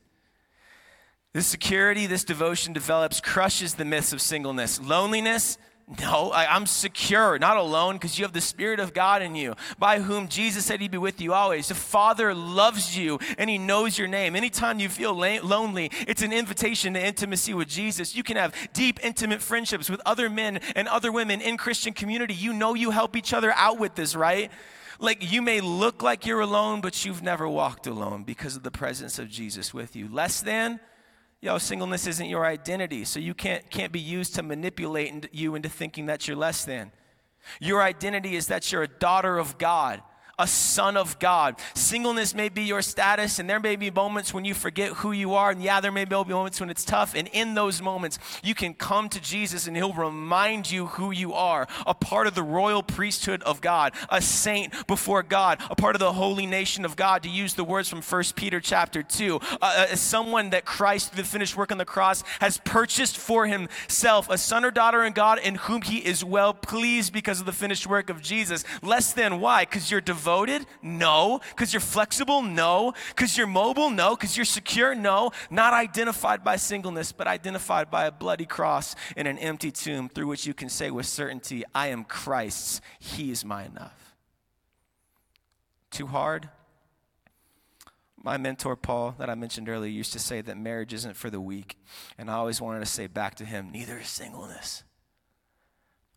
[1.31, 4.79] This security, this devotion develops, crushes the myths of singleness.
[4.79, 5.57] Loneliness,
[5.99, 9.55] No, I, am secure, not alone, because you have the Spirit of God in you,
[9.77, 11.67] by whom Jesus said he'd be with you always.
[11.67, 14.35] The Father loves you and he knows your name.
[14.35, 18.15] Anytime you feel la- lonely, it's an invitation to intimacy with Jesus.
[18.15, 22.33] You can have deep, intimate friendships with other men and other women in Christian community.
[22.33, 24.51] You know you help each other out with this, right?
[24.99, 28.71] Like you may look like you're alone, but you've never walked alone because of the
[28.71, 30.07] presence of Jesus with you.
[30.07, 30.79] Less than,
[31.43, 35.67] yo, singleness isn't your identity, so you can't, can't be used to manipulate you into
[35.67, 36.89] thinking that you're less than.
[37.59, 40.01] Your identity is that you're a daughter of God
[40.39, 41.59] a son of God.
[41.75, 45.35] Singleness may be your status, and there may be moments when you forget who you
[45.35, 45.51] are.
[45.51, 47.13] And yeah, there may be moments when it's tough.
[47.13, 51.33] And in those moments, you can come to Jesus and he'll remind you who you
[51.33, 55.95] are a part of the royal priesthood of God, a saint before God, a part
[55.95, 59.39] of the holy nation of God, to use the words from 1 Peter chapter 2.
[59.39, 64.29] Uh, uh, someone that Christ, the finished work on the cross, has purchased for himself,
[64.29, 67.51] a son or daughter in God in whom he is well pleased because of the
[67.51, 68.63] finished work of Jesus.
[68.81, 69.65] Less than why?
[69.65, 70.65] Because you're devoted devoted?
[70.81, 71.41] No.
[71.49, 72.41] Because you're flexible?
[72.41, 72.93] No.
[73.09, 73.89] Because you're mobile?
[73.89, 74.15] No.
[74.15, 74.95] Because you're secure?
[74.95, 75.31] No.
[75.49, 80.27] Not identified by singleness, but identified by a bloody cross and an empty tomb through
[80.27, 82.79] which you can say with certainty, I am Christ's.
[82.99, 84.15] He is my enough.
[85.91, 86.49] Too hard?
[88.23, 91.41] My mentor, Paul, that I mentioned earlier, used to say that marriage isn't for the
[91.41, 91.77] weak.
[92.17, 94.85] And I always wanted to say back to him, neither is singleness.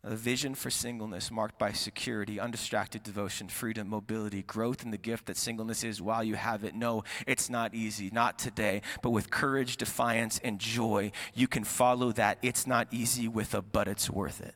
[0.09, 5.25] A vision for singleness marked by security, undistracted devotion, freedom, mobility, growth in the gift
[5.25, 6.73] that singleness is while you have it.
[6.73, 12.13] No, it's not easy, not today, but with courage, defiance, and joy, you can follow
[12.13, 12.37] that.
[12.41, 14.55] It's not easy with a but it's worth it.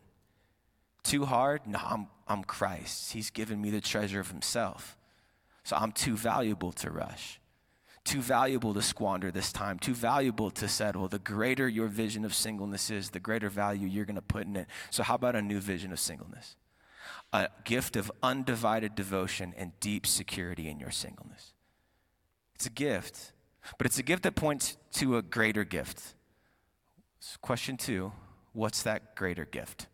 [1.03, 1.67] Too hard?
[1.67, 3.11] No, I'm, I'm Christ.
[3.11, 4.97] He's given me the treasure of Himself.
[5.65, 7.40] So I'm too valuable to rush
[8.03, 11.07] too valuable to squander this time, too valuable to settle.
[11.07, 14.55] The greater your vision of singleness is, the greater value you're going to put in
[14.55, 14.67] it.
[14.89, 16.55] So, how about a new vision of singleness?
[17.33, 21.53] A gift of undivided devotion and deep security in your singleness.
[22.55, 23.33] It's a gift,
[23.77, 26.15] but it's a gift that points to a greater gift.
[27.19, 28.11] So Question two
[28.53, 29.87] what's that greater gift?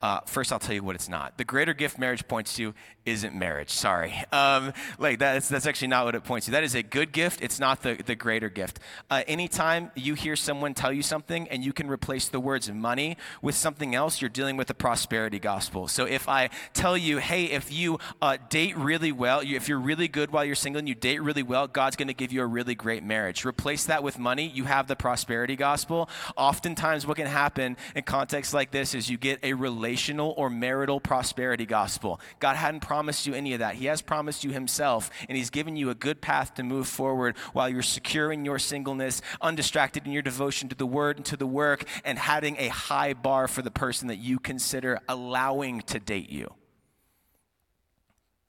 [0.00, 1.38] Uh, first, I'll tell you what it's not.
[1.38, 2.74] The greater gift marriage points to
[3.06, 3.70] isn't marriage.
[3.70, 4.14] Sorry.
[4.32, 6.52] Um, like that's, that's actually not what it points to.
[6.52, 7.42] That is a good gift.
[7.42, 8.80] It's not the, the greater gift.
[9.10, 13.18] Uh, anytime you hear someone tell you something and you can replace the words money
[13.42, 15.86] with something else, you're dealing with the prosperity gospel.
[15.86, 19.78] So if I tell you, hey, if you uh, date really well, you, if you're
[19.78, 22.40] really good while you're single and you date really well, God's going to give you
[22.42, 23.44] a really great marriage.
[23.44, 26.08] Replace that with money, you have the prosperity gospel.
[26.36, 31.00] Oftentimes, what can happen in contexts like this is you get a relational or marital
[31.00, 32.20] prosperity gospel.
[32.40, 33.76] God hadn't promised you any of that.
[33.76, 37.36] He has promised you Himself, and He's given you a good path to move forward
[37.54, 41.36] while you're secure in your singleness, undistracted in your devotion to the Word and to
[41.36, 45.98] the work, and having a high bar for the person that you consider allowing to
[45.98, 46.52] date you.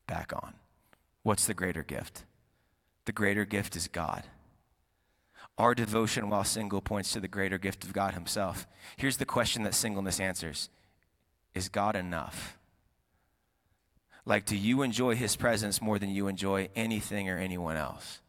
[0.08, 0.56] Back on.
[1.22, 2.26] What's the greater gift?
[3.06, 4.24] The greater gift is God.
[5.58, 8.68] Our devotion while single points to the greater gift of God Himself.
[8.98, 10.70] Here's the question that singleness answers
[11.56, 12.58] is God enough?
[14.26, 18.22] Like, do you enjoy his presence more than you enjoy anything or anyone else?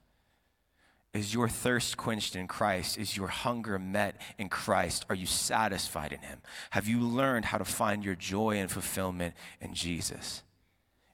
[1.13, 2.99] Is your thirst quenched in Christ?
[2.99, 5.07] Is your hunger met in Christ?
[5.09, 6.41] Are you satisfied in him?
[6.71, 10.43] Have you learned how to find your joy and fulfillment in Jesus?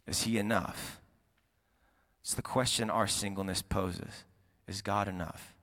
[0.06, 1.02] Is he enough?
[2.22, 4.24] It's the question our singleness poses.
[4.66, 5.54] Is God enough?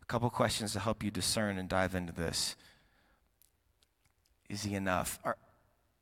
[0.00, 2.56] A couple questions to help you discern and dive into this.
[4.48, 5.18] Is he enough?
[5.24, 5.36] Are,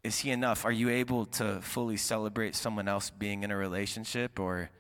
[0.04, 0.64] is he enough?
[0.64, 4.70] Are you able to fully celebrate someone else being in a relationship, or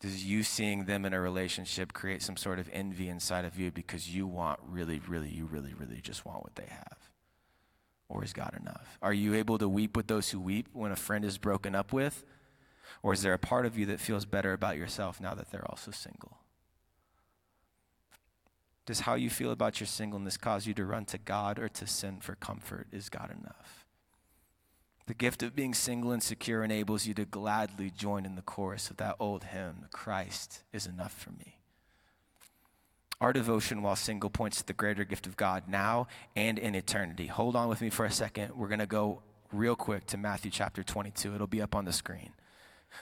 [0.00, 3.70] does you seeing them in a relationship create some sort of envy inside of you
[3.70, 7.10] because you want really, really, you really, really just want what they have?
[8.08, 8.98] Or is God enough?
[9.02, 11.92] Are you able to weep with those who weep when a friend is broken up
[11.92, 12.24] with?
[13.02, 15.68] Or is there a part of you that feels better about yourself now that they're
[15.68, 16.37] also single?
[18.88, 21.86] Does how you feel about your singleness cause you to run to God or to
[21.86, 22.86] sin for comfort?
[22.90, 23.84] Is God enough?
[25.06, 28.88] The gift of being single and secure enables you to gladly join in the chorus
[28.88, 31.58] of that old hymn Christ is enough for me.
[33.20, 37.26] Our devotion while single points to the greater gift of God now and in eternity.
[37.26, 38.56] Hold on with me for a second.
[38.56, 39.20] We're going to go
[39.52, 41.34] real quick to Matthew chapter 22.
[41.34, 42.30] It'll be up on the screen.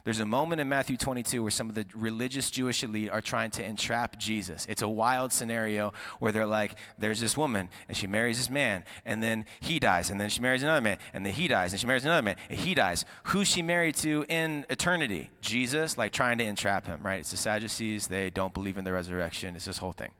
[0.04, 3.50] There's a moment in Matthew 22 where some of the religious Jewish elite are trying
[3.52, 4.66] to entrap Jesus.
[4.68, 8.84] It's a wild scenario where they're like, there's this woman, and she marries this man,
[9.04, 11.80] and then he dies, and then she marries another man, and then he dies, and
[11.80, 13.04] she marries another man, and he dies.
[13.24, 15.30] Who's she married to in eternity?
[15.40, 17.20] Jesus, like trying to entrap him, right?
[17.20, 18.06] It's the Sadducees.
[18.06, 19.56] They don't believe in the resurrection.
[19.56, 20.10] It's this whole thing.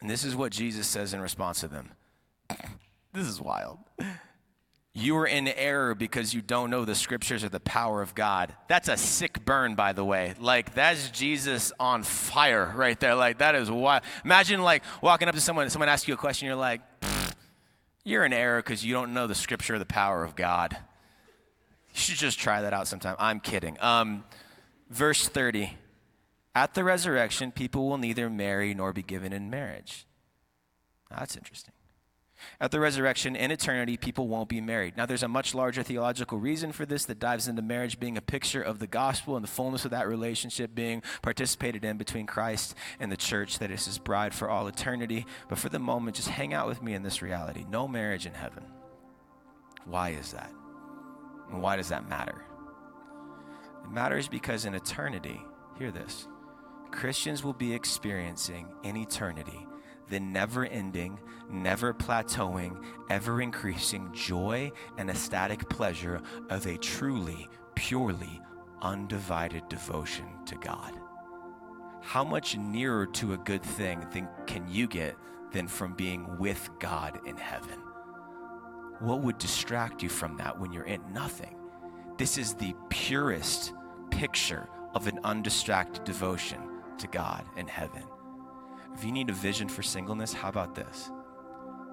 [0.00, 1.92] And this is what Jesus says in response to them
[3.12, 3.78] this is wild.
[4.96, 8.54] You are in error because you don't know the scriptures or the power of God.
[8.68, 10.34] That's a sick burn, by the way.
[10.38, 13.16] Like, that's Jesus on fire right there.
[13.16, 14.04] Like, that is wild.
[14.24, 16.80] Imagine, like, walking up to someone, and someone asks you a question, you're like,
[18.04, 20.76] you're in error because you don't know the scripture or the power of God.
[21.92, 23.16] You should just try that out sometime.
[23.18, 23.76] I'm kidding.
[23.80, 24.22] Um,
[24.90, 25.76] verse 30
[26.54, 30.06] At the resurrection, people will neither marry nor be given in marriage.
[31.10, 31.74] That's interesting.
[32.60, 34.96] At the resurrection, in eternity, people won't be married.
[34.96, 38.22] Now, there's a much larger theological reason for this that dives into marriage being a
[38.22, 42.74] picture of the gospel and the fullness of that relationship being participated in between Christ
[43.00, 45.26] and the church that is his bride for all eternity.
[45.48, 48.34] But for the moment, just hang out with me in this reality no marriage in
[48.34, 48.64] heaven.
[49.84, 50.50] Why is that?
[51.50, 52.44] And why does that matter?
[53.84, 55.40] It matters because in eternity,
[55.78, 56.26] hear this
[56.90, 59.66] Christians will be experiencing in eternity
[60.08, 61.18] the never ending,
[61.50, 68.40] never plateauing, ever increasing joy and ecstatic pleasure of a truly, purely
[68.82, 70.92] undivided devotion to God.
[72.02, 75.16] How much nearer to a good thing than can you get
[75.52, 77.78] than from being with God in heaven?
[79.00, 81.56] What would distract you from that when you're in nothing?
[82.18, 83.72] This is the purest
[84.10, 86.60] picture of an undistracted devotion
[86.98, 88.04] to God in heaven.
[88.94, 91.10] If you need a vision for singleness, how about this?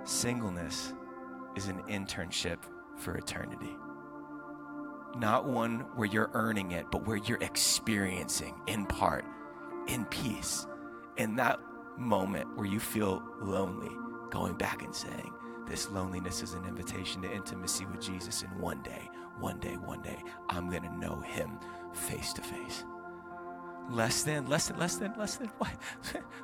[0.04, 0.94] Singleness
[1.56, 2.60] is an internship
[2.98, 3.76] for eternity.
[5.18, 9.26] Not one where you're earning it, but where you're experiencing in part,
[9.88, 10.68] in peace,
[11.18, 11.60] in that
[11.98, 13.92] moment where you feel lonely,
[14.30, 15.34] going back and saying,
[15.68, 18.44] This loneliness is an invitation to intimacy with Jesus.
[18.44, 21.60] And one day, one day, one day, I'm going to know him
[21.94, 22.86] face to face.
[23.92, 25.72] Less than, less than, less than, less than what?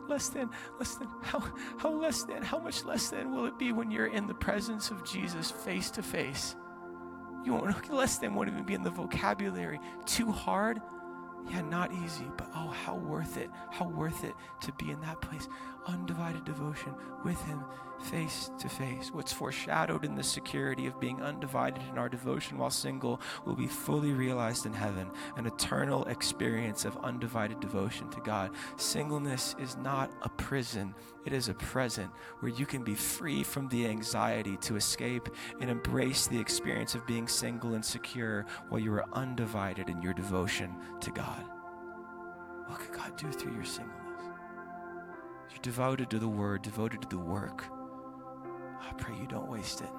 [0.08, 1.43] less than, less than, how,
[1.78, 4.91] how less than, how much less than will it be when you're in the presence
[4.91, 6.56] of Jesus face to face?
[7.45, 9.80] You won't, less than won't even be in the vocabulary.
[10.06, 10.82] Too hard?
[11.49, 15.21] Yeah, not easy, but oh, how worth it, how worth it to be in that
[15.21, 15.47] place.
[15.85, 17.63] Undivided devotion with Him
[17.99, 19.11] face to face.
[19.13, 23.67] What's foreshadowed in the security of being undivided in our devotion while single will be
[23.67, 28.51] fully realized in heaven, an eternal experience of undivided devotion to God.
[28.77, 30.93] Singleness is not a prison,
[31.25, 35.29] it is a present where you can be free from the anxiety to escape
[35.59, 40.13] and embrace the experience of being single and secure while you are undivided in your
[40.13, 41.36] devotion to God.
[42.68, 44.22] What could God do through your singleness?
[45.49, 47.63] You're devoted to the word, devoted to the work
[48.82, 49.89] I pray you don't waste it.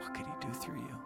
[0.00, 0.96] What could He do through you?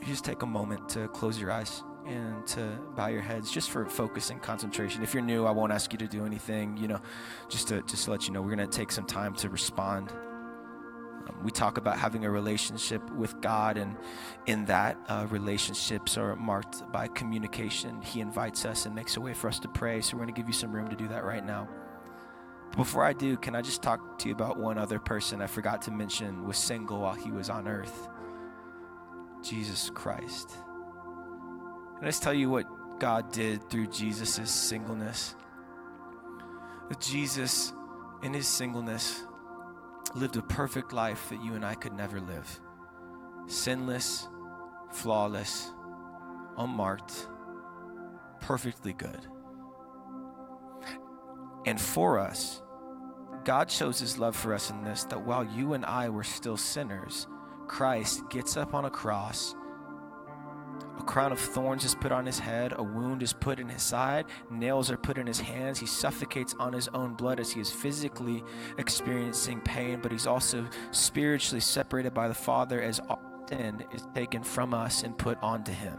[0.00, 3.70] You just take a moment to close your eyes and to bow your heads just
[3.70, 5.02] for focus and concentration.
[5.02, 7.00] If you're new, I won't ask you to do anything, you know,
[7.48, 10.12] just to just to let you know we're going to take some time to respond.
[11.28, 13.96] Um, we talk about having a relationship with God, and
[14.46, 18.00] in that, uh, relationships are marked by communication.
[18.02, 20.00] He invites us and makes a way for us to pray.
[20.00, 21.68] So, we're going to give you some room to do that right now.
[22.76, 25.80] Before I do, can I just talk to you about one other person I forgot
[25.82, 28.08] to mention was single while he was on earth?
[29.42, 30.50] Jesus Christ.
[31.96, 32.66] Can I just tell you what
[32.98, 35.34] God did through Jesus' singleness?
[37.00, 37.72] Jesus,
[38.22, 39.22] in his singleness,
[40.16, 42.60] lived a perfect life that you and I could never live.
[43.46, 44.28] Sinless,
[44.90, 45.70] flawless,
[46.56, 47.28] unmarked,
[48.40, 49.20] perfectly good.
[51.66, 52.62] And for us,
[53.44, 56.56] God shows his love for us in this that while you and I were still
[56.56, 57.26] sinners,
[57.68, 59.54] Christ gets up on a cross.
[61.06, 64.26] Crown of thorns is put on his head, a wound is put in his side,
[64.50, 65.78] nails are put in his hands.
[65.78, 68.42] He suffocates on his own blood as he is physically
[68.76, 73.00] experiencing pain, but he's also spiritually separated by the Father as
[73.48, 75.98] sin is taken from us and put onto him.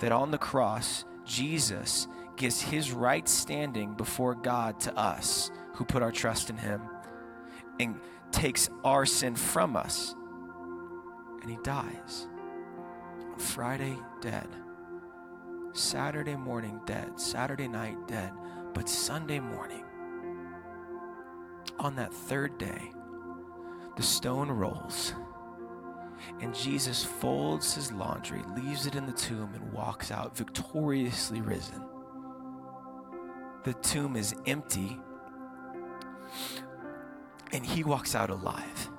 [0.00, 6.02] That on the cross, Jesus gives his right standing before God to us who put
[6.02, 6.80] our trust in him
[7.78, 8.00] and
[8.32, 10.14] takes our sin from us.
[11.42, 12.29] And he dies.
[13.40, 14.48] Friday, dead.
[15.72, 17.20] Saturday morning, dead.
[17.20, 18.32] Saturday night, dead.
[18.74, 19.84] But Sunday morning,
[21.78, 22.92] on that third day,
[23.96, 25.14] the stone rolls.
[26.40, 31.82] And Jesus folds his laundry, leaves it in the tomb, and walks out victoriously risen
[33.64, 34.98] the tomb is empty
[37.52, 38.90] and he walks out alive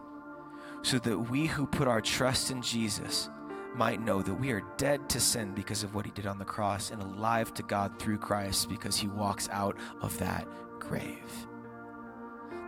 [0.84, 3.30] so that we who put our trust in Jesus
[3.76, 6.46] might know that we are dead to sin because of what he did on the
[6.46, 10.48] cross and alive to God through Christ because he walks out of that
[10.80, 11.48] grave.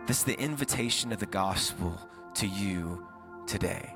[0.06, 1.98] This is the invitation of the gospel
[2.34, 3.06] to you
[3.46, 3.94] today.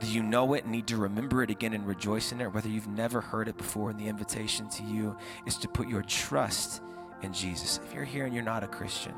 [0.00, 2.52] Do you know it and need to remember it again and rejoice in it?
[2.52, 6.02] Whether you've never heard it before, and the invitation to you is to put your
[6.02, 6.82] trust
[7.22, 7.80] in Jesus.
[7.84, 9.14] If you're here and you're not a Christian,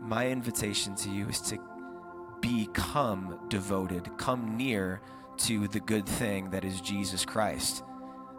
[0.00, 1.58] my invitation to you is to
[2.40, 5.00] become devoted, come near
[5.46, 7.84] to the good thing that is Jesus Christ.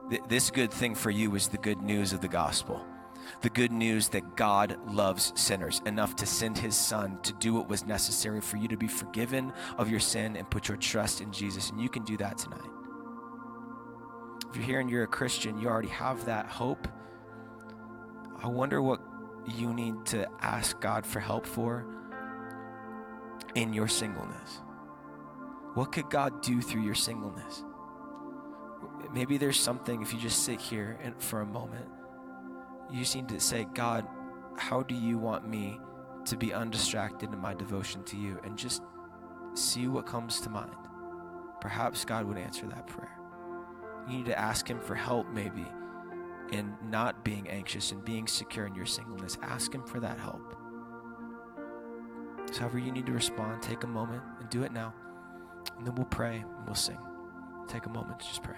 [0.09, 2.85] Th- this good thing for you is the good news of the gospel
[3.41, 7.67] the good news that God loves sinners enough to send his son to do what
[7.67, 11.31] was necessary for you to be forgiven of your sin and put your trust in
[11.31, 11.69] Jesus.
[11.69, 12.69] And you can do that tonight.
[14.49, 16.87] If you're here and you're a Christian, you already have that hope.
[18.41, 19.01] I wonder what
[19.47, 21.85] you need to ask God for help for
[23.55, 24.61] in your singleness.
[25.73, 27.63] What could God do through your singleness?
[29.13, 31.87] Maybe there's something, if you just sit here and for a moment
[32.93, 34.07] you just need to say, God,
[34.55, 35.79] how do you want me
[36.25, 38.39] to be undistracted in my devotion to you?
[38.43, 38.83] And just
[39.55, 40.75] see what comes to mind.
[41.59, 43.17] Perhaps God would answer that prayer.
[44.07, 45.65] You need to ask Him for help, maybe,
[46.51, 49.39] in not being anxious and being secure in your singleness.
[49.41, 50.55] Ask Him for that help.
[52.51, 54.93] So, however, you need to respond, take a moment and do it now.
[55.77, 56.97] And then we'll pray and we'll sing.
[57.67, 58.55] Take a moment to just pray.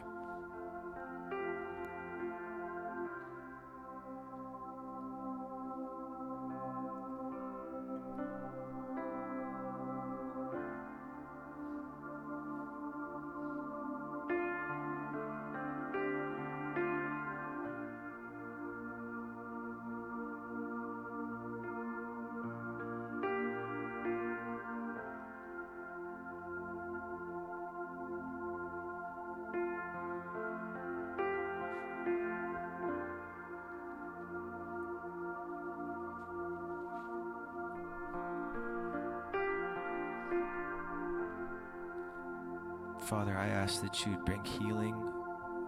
[43.65, 44.93] Ask that you'd bring healing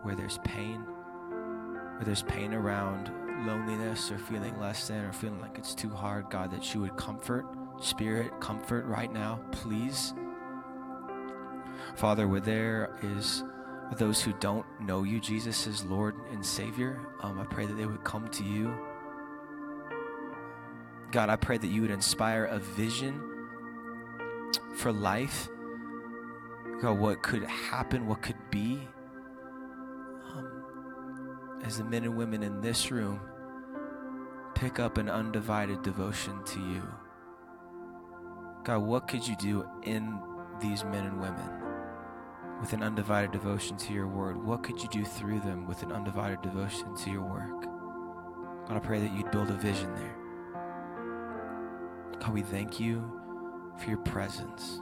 [0.04, 3.10] where there's pain, where there's pain around
[3.48, 6.30] loneliness or feeling less than or feeling like it's too hard.
[6.30, 7.48] God, that you would comfort,
[7.82, 10.14] Spirit, comfort right now, please.
[11.96, 13.44] Father, where there is
[13.98, 17.88] those who don't know you, Jesus, as Lord and Savior, um, I pray that they
[17.88, 18.72] would come to you.
[21.12, 23.20] God, I pray that you would inspire a vision
[24.76, 25.50] for life
[26.82, 28.88] God, what could happen, what could be.
[30.34, 33.20] Um, as the men and women in this room
[34.54, 36.84] pick up an undivided devotion to you.
[38.64, 40.20] God, what could you do in
[40.62, 41.50] these men and women
[42.60, 44.38] with an undivided devotion to your word?
[44.38, 47.62] What could you do through them with an undivided devotion to your work?
[48.68, 50.16] God, I pray that you'd build a vision there.
[52.20, 53.10] God, we thank you
[53.80, 54.82] for your presence.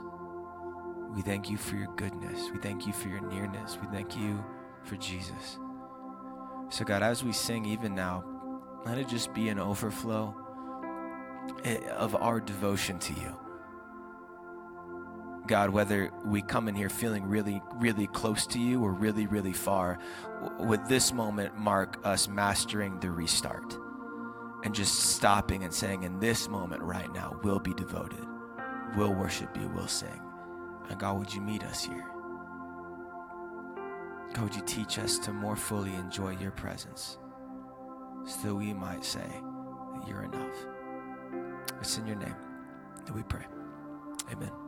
[1.14, 2.50] We thank you for your goodness.
[2.52, 3.78] We thank you for your nearness.
[3.80, 4.44] We thank you
[4.84, 5.58] for Jesus.
[6.68, 8.24] So, God, as we sing even now,
[8.84, 10.34] let it just be an overflow
[11.64, 13.36] eh, of our devotion to you.
[15.46, 19.52] God, whether we come in here feeling really, really close to you or really, really
[19.52, 19.98] far,
[20.58, 23.76] would this moment mark us mastering the restart
[24.64, 28.26] and just stopping and saying, in this moment right now, we'll be devoted,
[28.96, 30.20] we'll worship you, we'll sing.
[30.88, 32.04] And God, would you meet us here?
[34.34, 37.18] God, would you teach us to more fully enjoy your presence
[38.24, 40.56] so that we might say that you're enough?
[41.80, 42.36] It's in your name
[43.04, 43.44] that we pray.
[44.32, 44.65] Amen.